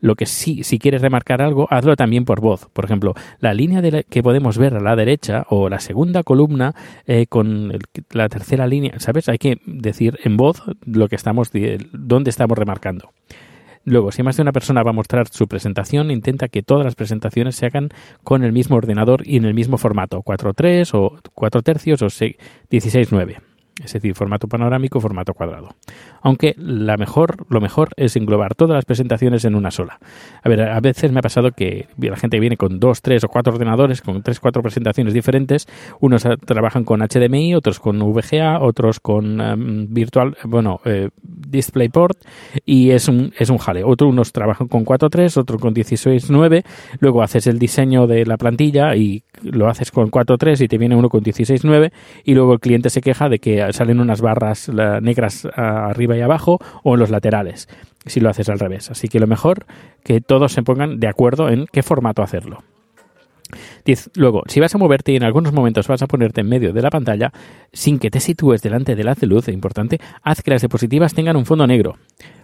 Lo 0.00 0.14
que 0.14 0.26
sí, 0.26 0.62
si 0.62 0.78
quieres 0.78 1.02
remarcar 1.02 1.42
algo, 1.42 1.66
hazlo 1.70 1.96
también 1.96 2.24
por 2.24 2.40
voz. 2.40 2.68
Por 2.72 2.84
ejemplo, 2.84 3.14
la 3.40 3.52
línea 3.52 3.80
de 3.82 3.90
la- 3.90 4.02
que 4.04 4.22
podemos 4.22 4.58
ver 4.58 4.74
a 4.76 4.80
la 4.80 4.94
derecha 4.94 5.44
o 5.50 5.68
la 5.68 5.80
segunda 5.80 6.22
columna 6.22 6.76
eh, 7.08 7.26
con 7.28 7.72
la 8.12 8.28
tercera 8.28 8.68
línea, 8.68 9.00
¿sabes? 9.00 9.28
Hay 9.28 9.38
que 9.38 9.56
decir 9.66 10.20
en 10.22 10.36
voz 10.36 10.62
lo 10.86 11.08
que 11.08 11.16
estamos, 11.16 11.50
dónde 11.92 12.30
estamos 12.30 12.56
remarcando. 12.56 13.10
Luego, 13.88 14.12
si 14.12 14.22
más 14.22 14.36
de 14.36 14.42
una 14.42 14.52
persona 14.52 14.82
va 14.82 14.90
a 14.90 14.94
mostrar 14.94 15.28
su 15.28 15.48
presentación, 15.48 16.10
intenta 16.10 16.48
que 16.48 16.62
todas 16.62 16.84
las 16.84 16.94
presentaciones 16.94 17.56
se 17.56 17.66
hagan 17.66 17.88
con 18.22 18.44
el 18.44 18.52
mismo 18.52 18.76
ordenador 18.76 19.26
y 19.26 19.36
en 19.36 19.46
el 19.46 19.54
mismo 19.54 19.78
formato, 19.78 20.22
4.3 20.22 20.90
o 20.92 21.18
4 21.34 21.62
tercios 21.62 22.02
o 22.02 22.10
6 22.10 22.36
16.9. 22.70 23.47
Es 23.84 23.92
decir, 23.92 24.14
formato 24.14 24.48
panorámico, 24.48 25.00
formato 25.00 25.34
cuadrado. 25.34 25.68
Aunque 26.20 26.54
la 26.58 26.96
mejor, 26.96 27.46
lo 27.48 27.60
mejor 27.60 27.90
es 27.96 28.16
englobar 28.16 28.54
todas 28.54 28.74
las 28.74 28.84
presentaciones 28.84 29.44
en 29.44 29.54
una 29.54 29.70
sola. 29.70 29.98
A 30.42 30.48
ver, 30.48 30.62
a 30.62 30.80
veces 30.80 31.12
me 31.12 31.20
ha 31.20 31.22
pasado 31.22 31.52
que 31.52 31.86
la 31.96 32.16
gente 32.16 32.40
viene 32.40 32.56
con 32.56 32.80
dos, 32.80 33.02
tres 33.02 33.22
o 33.24 33.28
cuatro 33.28 33.52
ordenadores, 33.52 34.02
con 34.02 34.22
tres, 34.22 34.40
cuatro 34.40 34.62
presentaciones 34.62 35.14
diferentes. 35.14 35.66
Unos 36.00 36.26
trabajan 36.44 36.84
con 36.84 37.00
HDMI, 37.00 37.54
otros 37.54 37.78
con 37.78 37.98
VGA, 37.98 38.60
otros 38.60 39.00
con 39.00 39.40
em, 39.40 39.86
virtual, 39.92 40.36
bueno, 40.44 40.80
eh, 40.84 41.10
DisplayPort 41.22 42.18
y 42.64 42.90
es 42.90 43.08
un, 43.08 43.32
es 43.38 43.50
un 43.50 43.58
jale. 43.58 43.84
Otros 43.84 44.10
unos 44.10 44.32
trabajan 44.32 44.68
con 44.68 44.84
4.3, 44.84 45.36
otros 45.36 45.60
con 45.60 45.74
16.9. 45.74 46.64
Luego 47.00 47.22
haces 47.22 47.46
el 47.46 47.58
diseño 47.58 48.06
de 48.06 48.26
la 48.26 48.36
plantilla 48.36 48.94
y 48.96 49.22
lo 49.42 49.68
haces 49.68 49.90
con 49.90 50.10
4.3 50.10 50.62
y 50.62 50.68
te 50.68 50.78
viene 50.78 50.96
uno 50.96 51.08
con 51.08 51.22
16.9 51.22 51.92
y 52.24 52.34
luego 52.34 52.54
el 52.54 52.60
cliente 52.60 52.90
se 52.90 53.00
queja 53.00 53.28
de 53.28 53.38
que 53.38 53.62
salen 53.72 54.00
unas 54.00 54.20
barras 54.20 54.68
negras 54.68 55.46
arriba 55.54 56.16
y 56.16 56.20
abajo 56.20 56.58
o 56.82 56.94
en 56.94 57.00
los 57.00 57.10
laterales 57.10 57.68
si 58.06 58.20
lo 58.20 58.30
haces 58.30 58.48
al 58.48 58.58
revés. 58.58 58.90
Así 58.90 59.08
que 59.08 59.20
lo 59.20 59.26
mejor 59.26 59.66
que 60.02 60.20
todos 60.20 60.52
se 60.52 60.62
pongan 60.62 60.98
de 60.98 61.08
acuerdo 61.08 61.48
en 61.48 61.66
qué 61.72 61.82
formato 61.82 62.22
hacerlo. 62.22 62.62
Luego, 64.16 64.42
si 64.46 64.60
vas 64.60 64.74
a 64.74 64.78
moverte 64.78 65.12
y 65.12 65.16
en 65.16 65.24
algunos 65.24 65.52
momentos 65.52 65.88
vas 65.88 66.02
a 66.02 66.06
ponerte 66.06 66.42
en 66.42 66.48
medio 66.48 66.72
de 66.72 66.82
la 66.82 66.90
pantalla, 66.90 67.32
sin 67.72 67.98
que 67.98 68.10
te 68.10 68.20
sitúes 68.20 68.60
delante 68.60 68.94
del 68.94 69.08
haz 69.08 69.20
de 69.20 69.26
luz, 69.26 69.48
es 69.48 69.54
importante, 69.54 69.98
haz 70.22 70.42
que 70.42 70.50
las 70.50 70.60
diapositivas 70.60 71.14
tengan 71.14 71.36
un 71.36 71.46
fondo 71.46 71.66
negro, 71.66 71.96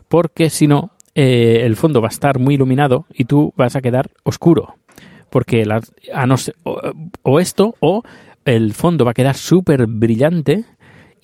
porque 0.09 0.49
si 0.49 0.66
no, 0.66 0.93
eh, 1.14 1.61
el 1.64 1.76
fondo 1.76 2.00
va 2.00 2.09
a 2.09 2.11
estar 2.11 2.38
muy 2.38 2.54
iluminado 2.54 3.04
y 3.12 3.25
tú 3.26 3.52
vas 3.57 3.76
a 3.76 3.83
quedar 3.83 4.11
oscuro. 4.23 4.76
Porque 5.28 5.66
la, 5.66 5.83
a 6.14 6.26
no 6.26 6.37
ser, 6.38 6.54
o, 6.62 6.81
o 7.23 7.40
esto, 7.40 7.75
o 7.81 8.02
el 8.45 8.73
fondo 8.73 9.04
va 9.04 9.11
a 9.11 9.14
quedar 9.14 9.35
súper 9.35 9.87
brillante 9.87 10.64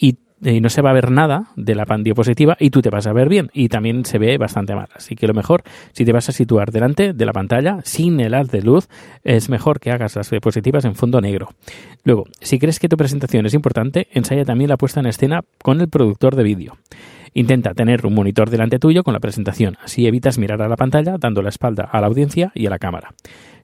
y 0.01 0.19
y 0.43 0.61
no 0.61 0.71
se 0.71 0.83
va 0.83 0.91
a 0.91 0.95
ver 0.95 1.11
nada 1.11 1.49
de 1.57 1.75
la 1.75 1.85
diapositiva 2.03 2.57
y 2.59 2.71
tú 2.71 2.81
te 2.83 2.91
vas 2.91 3.07
a 3.07 3.13
ver 3.13 3.29
bien 3.29 3.51
y 3.53 3.69
también 3.69 4.05
se 4.05 4.19
ve 4.19 4.39
bastante 4.39 4.75
mal. 4.75 4.89
Así 4.95 5.15
que 5.15 5.27
lo 5.27 5.35
mejor, 5.35 5.63
si 5.93 6.05
te 6.05 6.13
vas 6.13 6.29
a 6.29 6.33
situar 6.33 6.71
delante 6.71 7.13
de 7.13 7.27
la 7.27 7.33
pantalla 7.33 7.79
sin 7.85 8.21
el 8.21 8.35
haz 8.35 8.51
de 8.51 8.63
luz, 8.63 8.89
es 9.23 9.49
mejor 9.51 9.81
que 9.81 9.91
hagas 9.91 10.17
las 10.17 10.31
diapositivas 10.31 10.85
en 10.85 10.95
fondo 10.95 11.21
negro. 11.21 11.51
Luego, 12.05 12.25
si 12.41 12.59
crees 12.59 12.79
que 12.79 12.89
tu 12.89 12.97
presentación 12.97 13.45
es 13.47 13.55
importante, 13.55 14.09
ensaya 14.13 14.45
también 14.45 14.71
la 14.71 14.77
puesta 14.77 15.01
en 15.01 15.07
escena 15.07 15.43
con 15.63 15.81
el 15.81 15.89
productor 15.89 16.37
de 16.37 16.43
vídeo. 16.43 16.79
Intenta 17.33 17.75
tener 17.75 18.07
un 18.07 18.15
monitor 18.15 18.51
delante 18.51 18.79
tuyo 18.79 19.05
con 19.05 19.15
la 19.15 19.21
presentación, 19.21 19.77
así 19.85 20.07
evitas 20.07 20.39
mirar 20.39 20.63
a 20.63 20.69
la 20.69 20.77
pantalla 20.77 21.17
dando 21.19 21.43
la 21.43 21.51
espalda 21.51 21.85
a 21.85 22.01
la 22.01 22.09
audiencia 22.09 22.51
y 22.55 22.67
a 22.67 22.71
la 22.71 22.79
cámara. 22.79 23.15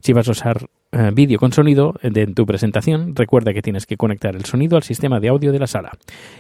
Si 0.01 0.13
vas 0.13 0.29
a 0.29 0.33
usar 0.33 0.67
eh, 0.93 1.11
vídeo 1.13 1.39
con 1.39 1.53
sonido 1.53 1.95
de 2.03 2.23
en 2.23 2.35
tu 2.35 2.47
presentación, 2.47 3.15
recuerda 3.15 3.53
que 3.53 3.63
tienes 3.63 3.87
que 3.87 3.97
conectar 3.97 4.35
el 4.35 4.45
sonido 4.45 4.77
al 4.77 4.83
sistema 4.83 5.21
de 5.21 5.29
audio 5.29 5.53
de 5.53 5.59
la 5.59 5.67
sala. 5.67 5.93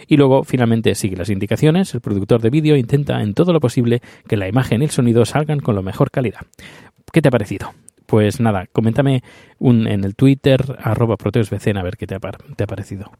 Y 0.06 0.16
luego, 0.16 0.44
finalmente, 0.44 0.94
sigue 0.94 1.16
las 1.16 1.30
indicaciones. 1.30 1.94
El 1.94 2.00
productor 2.00 2.40
de 2.40 2.50
vídeo 2.50 2.76
intenta 2.76 3.22
en 3.22 3.34
todo 3.34 3.52
lo 3.52 3.60
posible 3.60 4.00
que 4.28 4.36
la 4.36 4.48
imagen 4.48 4.82
y 4.82 4.84
el 4.84 4.90
sonido 4.90 5.24
salgan 5.24 5.60
con 5.60 5.74
la 5.74 5.82
mejor 5.82 6.10
calidad. 6.10 6.40
¿Qué 7.12 7.22
te 7.22 7.28
ha 7.28 7.32
parecido? 7.32 7.72
Pues 8.06 8.40
nada, 8.40 8.66
coméntame 8.72 9.22
un, 9.58 9.86
en 9.88 10.04
el 10.04 10.14
Twitter, 10.14 10.60
arroba 10.78 11.16
a 11.16 11.82
ver 11.82 11.96
qué 11.96 12.06
te 12.06 12.14
ha 12.14 12.66
parecido. 12.66 13.10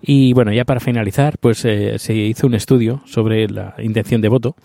Y 0.00 0.32
bueno, 0.32 0.52
ya 0.52 0.64
para 0.64 0.80
finalizar, 0.80 1.38
pues 1.38 1.64
eh, 1.64 1.98
se 1.98 2.14
hizo 2.14 2.46
un 2.46 2.54
estudio 2.54 3.02
sobre 3.04 3.48
la 3.48 3.74
intención 3.78 4.20
de 4.20 4.28
voto. 4.28 4.56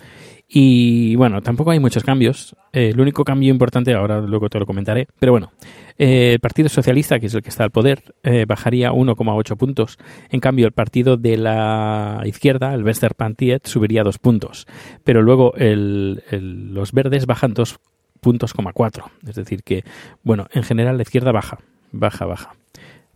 Y 0.55 1.15
bueno, 1.15 1.41
tampoco 1.41 1.71
hay 1.71 1.79
muchos 1.79 2.03
cambios. 2.03 2.55
Eh, 2.73 2.89
el 2.89 3.01
único 3.01 3.23
cambio 3.23 3.49
importante, 3.49 3.93
ahora 3.93 4.21
luego 4.21 4.49
te 4.49 4.59
lo 4.59 4.67
comentaré, 4.67 5.07
pero 5.19 5.31
bueno, 5.31 5.51
eh, 5.97 6.33
el 6.33 6.39
Partido 6.39 6.69
Socialista, 6.69 7.19
que 7.19 7.25
es 7.25 7.33
el 7.33 7.41
que 7.41 7.49
está 7.49 7.63
al 7.63 7.71
poder, 7.71 8.13
eh, 8.21 8.45
bajaría 8.47 8.91
1,8 8.91 9.57
puntos. 9.57 9.97
En 10.29 10.39
cambio, 10.39 10.67
el 10.67 10.71
partido 10.71 11.17
de 11.17 11.37
la 11.37 12.21
izquierda, 12.25 12.73
el 12.75 12.83
Westerpartiet, 12.83 13.65
subiría 13.65 14.03
2 14.03 14.19
puntos. 14.19 14.67
Pero 15.03 15.23
luego 15.23 15.55
el, 15.55 16.21
los 16.29 16.91
verdes 16.91 17.25
bajan 17.25 17.55
2 17.55 17.79
puntos, 18.21 18.53
4. 18.53 19.05
Es 19.27 19.35
decir, 19.35 19.63
que, 19.63 19.83
bueno, 20.23 20.45
en 20.51 20.61
general 20.61 20.97
la 20.97 21.03
izquierda 21.03 21.31
baja, 21.31 21.57
baja, 21.91 22.25
baja 22.25 22.53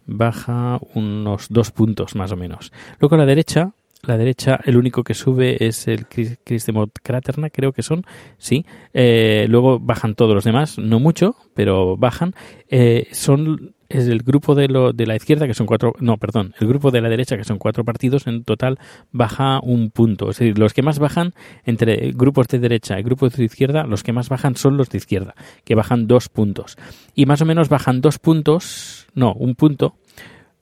baja 0.07 0.79
unos 0.95 1.47
dos 1.49 1.71
puntos 1.71 2.15
más 2.15 2.31
o 2.31 2.35
menos. 2.35 2.71
Luego 2.99 3.15
a 3.15 3.19
la 3.19 3.25
derecha, 3.25 3.73
la 4.03 4.17
derecha, 4.17 4.59
el 4.63 4.77
único 4.77 5.03
que 5.03 5.13
sube 5.13 5.65
es 5.65 5.87
el 5.87 6.07
Kristdemokraterna, 6.07 7.49
creo 7.49 7.73
que 7.73 7.83
son, 7.83 8.05
sí. 8.37 8.65
Eh, 8.93 9.45
luego 9.49 9.79
bajan 9.79 10.15
todos 10.15 10.33
los 10.33 10.43
demás, 10.43 10.77
no 10.77 10.99
mucho, 10.99 11.35
pero 11.53 11.97
bajan. 11.97 12.33
Eh, 12.69 13.07
son 13.11 13.75
es 13.89 14.07
el 14.07 14.19
grupo 14.19 14.55
de, 14.55 14.67
lo, 14.67 14.93
de 14.93 15.05
la 15.05 15.15
izquierda, 15.15 15.47
que 15.47 15.53
son 15.53 15.65
cuatro, 15.65 15.93
no, 15.99 16.17
perdón, 16.17 16.53
el 16.59 16.67
grupo 16.67 16.91
de 16.91 17.01
la 17.01 17.09
derecha, 17.09 17.37
que 17.37 17.43
son 17.43 17.57
cuatro 17.57 17.85
partidos, 17.85 18.27
en 18.27 18.43
total 18.43 18.79
baja 19.11 19.59
un 19.61 19.91
punto. 19.91 20.29
Es 20.29 20.39
decir, 20.39 20.57
los 20.59 20.73
que 20.73 20.81
más 20.81 20.99
bajan 20.99 21.33
entre 21.65 22.11
grupos 22.11 22.47
de 22.47 22.59
derecha 22.59 22.99
y 22.99 23.03
grupos 23.03 23.35
de 23.35 23.45
izquierda, 23.45 23.85
los 23.85 24.03
que 24.03 24.13
más 24.13 24.29
bajan 24.29 24.55
son 24.55 24.77
los 24.77 24.89
de 24.89 24.97
izquierda, 24.97 25.35
que 25.63 25.75
bajan 25.75 26.07
dos 26.07 26.29
puntos. 26.29 26.77
Y 27.15 27.25
más 27.25 27.41
o 27.41 27.45
menos 27.45 27.69
bajan 27.69 28.01
dos 28.01 28.19
puntos, 28.19 29.07
no, 29.13 29.33
un 29.33 29.55
punto, 29.55 29.95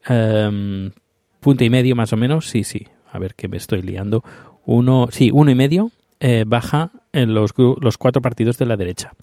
um, 0.10 0.92
punto 1.40 1.64
y 1.64 1.70
medio 1.70 1.96
más 1.96 2.14
o 2.14 2.18
menos, 2.18 2.48
sí, 2.50 2.64
sí, 2.64 2.88
a 3.12 3.20
ver 3.20 3.36
que 3.36 3.48
me 3.48 3.58
estoy 3.58 3.82
liando, 3.82 4.24
uno, 4.66 5.08
sí, 5.12 5.30
uno 5.34 5.52
y 5.52 5.56
medio 5.56 5.92
eh, 6.20 6.44
baja 6.46 6.92
en 7.12 7.34
los, 7.34 7.52
los 7.58 7.98
cuatro 7.98 8.22
partidos 8.22 8.58
de 8.58 8.66
la 8.66 8.78
derecha. 8.78 9.14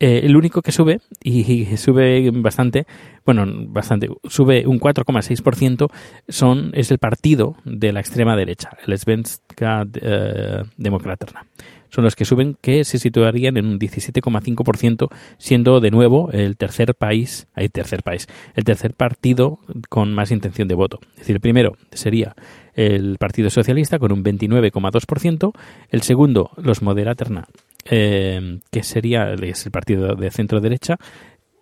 Eh, 0.00 0.22
el 0.24 0.36
único 0.36 0.60
que 0.60 0.72
sube, 0.72 1.00
y, 1.22 1.76
sube 1.76 2.30
bastante, 2.32 2.86
bueno, 3.24 3.46
bastante, 3.68 4.08
sube 4.28 4.66
un 4.66 4.80
4,6%, 4.80 5.88
son, 6.28 6.72
es 6.74 6.90
el 6.90 6.98
partido 6.98 7.56
de 7.64 7.92
la 7.92 8.00
extrema 8.00 8.36
derecha, 8.36 8.70
el 8.86 8.98
Svenska 8.98 9.86
eh, 9.94 10.64
Demokraterna. 10.76 11.46
son 11.90 12.02
los 12.02 12.16
que 12.16 12.24
suben, 12.24 12.56
que 12.60 12.82
se 12.82 12.98
situarían 12.98 13.56
en 13.56 13.66
un 13.66 13.78
17,5%, 13.78 15.08
siendo 15.38 15.78
de 15.78 15.92
nuevo 15.92 16.28
el 16.32 16.56
tercer 16.56 16.96
país, 16.96 17.46
el 17.54 17.70
tercer 17.70 18.02
país, 18.02 18.26
el 18.56 18.64
tercer 18.64 18.94
partido 18.94 19.60
con 19.88 20.12
más 20.12 20.32
intención 20.32 20.66
de 20.66 20.74
voto. 20.74 20.98
Es 21.12 21.20
decir, 21.20 21.36
el 21.36 21.40
primero 21.40 21.76
sería 21.92 22.34
el 22.74 23.16
Partido 23.18 23.48
Socialista 23.48 24.00
con 24.00 24.10
un 24.10 24.24
29,2%, 24.24 25.52
el 25.90 26.02
segundo, 26.02 26.50
los 26.56 26.82
Moderaterna, 26.82 27.46
eh, 27.84 28.60
que 28.70 28.82
sería 28.82 29.32
es 29.34 29.66
el 29.66 29.72
partido 29.72 30.14
de 30.14 30.30
centro 30.30 30.60
derecha, 30.60 30.96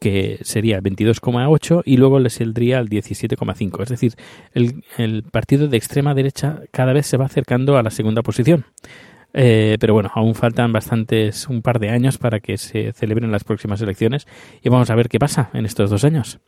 que 0.01 0.39
sería 0.43 0.81
22,8 0.81 1.83
y 1.85 1.97
luego 1.97 2.19
le 2.19 2.29
saldría 2.29 2.79
al 2.79 2.89
17,5. 2.89 3.83
Es 3.83 3.89
decir, 3.89 4.15
el, 4.53 4.83
el, 4.99 5.23
partido 5.23 5.69
de 5.69 5.77
extrema 5.77 6.13
derecha 6.15 6.61
cada 6.73 6.93
vez 6.93 7.07
se 7.07 7.17
va 7.17 7.27
acercando 7.27 7.77
a 7.77 7.83
la 7.83 7.91
segunda 7.91 8.23
posición. 8.23 8.67
Eh, 9.35 9.77
pero 9.81 9.95
bueno, 9.95 10.11
aún 10.15 10.35
faltan 10.35 10.73
bastantes, 10.73 11.49
un 11.49 11.63
par 11.63 11.79
de 11.79 11.91
años 11.91 12.19
para 12.19 12.41
que 12.41 12.59
se 12.59 12.93
celebren 12.93 13.33
las 13.33 13.45
próximas 13.45 13.81
elecciones 13.81 14.27
y 14.63 14.69
vamos 14.69 14.91
a 14.91 14.95
ver 14.95 15.09
qué 15.09 15.19
pasa 15.19 15.51
en 15.55 15.67
estos 15.67 15.91
dos 15.91 16.05
años. 16.05 16.41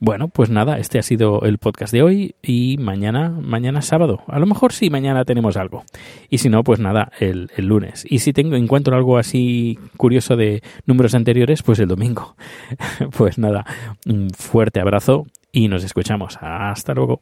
Bueno, 0.00 0.28
pues 0.28 0.48
nada, 0.48 0.78
este 0.78 1.00
ha 1.00 1.02
sido 1.02 1.42
el 1.42 1.58
podcast 1.58 1.92
de 1.92 2.02
hoy 2.02 2.36
y 2.40 2.76
mañana, 2.78 3.30
mañana 3.30 3.82
sábado. 3.82 4.22
A 4.28 4.38
lo 4.38 4.46
mejor 4.46 4.72
sí, 4.72 4.90
mañana 4.90 5.24
tenemos 5.24 5.56
algo. 5.56 5.82
Y 6.30 6.38
si 6.38 6.48
no, 6.48 6.62
pues 6.62 6.78
nada, 6.78 7.10
el, 7.18 7.50
el 7.56 7.66
lunes. 7.66 8.06
Y 8.08 8.20
si 8.20 8.32
tengo, 8.32 8.54
encuentro 8.54 8.94
algo 8.94 9.18
así 9.18 9.76
curioso 9.96 10.36
de 10.36 10.62
números 10.86 11.16
anteriores, 11.16 11.64
pues 11.64 11.80
el 11.80 11.88
domingo. 11.88 12.36
pues 13.16 13.38
nada, 13.38 13.64
un 14.06 14.30
fuerte 14.30 14.78
abrazo 14.78 15.26
y 15.50 15.66
nos 15.66 15.82
escuchamos. 15.82 16.38
Hasta 16.40 16.94
luego. 16.94 17.20